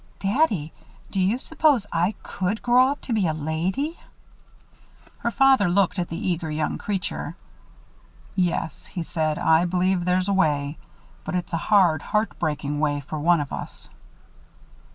[0.19, 0.73] Daddy!
[1.11, 3.99] Do you s'pose I could grow up to be a lady?"
[5.19, 7.35] Her father looked at the eager young creature.
[8.35, 10.79] "Yes," he said, "I believe there's a way.
[11.23, 13.89] But it's a hard, heart breaking way for one of us."